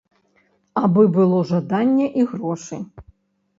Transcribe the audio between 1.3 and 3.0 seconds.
жаданне і грошы.